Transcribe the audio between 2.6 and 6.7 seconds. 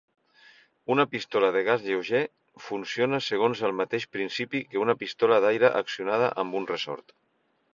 funciona segons el mateix principi que una pistola d'aire accionada amb un